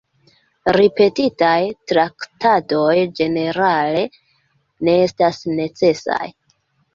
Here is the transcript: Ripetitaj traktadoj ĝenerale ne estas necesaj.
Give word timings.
Ripetitaj 0.77 1.59
traktadoj 1.91 2.95
ĝenerale 3.19 4.01
ne 4.89 4.97
estas 5.05 5.43
necesaj. 5.61 6.21